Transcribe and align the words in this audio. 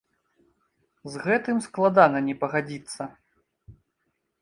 З 1.17 1.21
гэтым 1.27 1.57
складана 1.67 2.25
не 2.31 2.35
пагадзіцца. 2.43 3.01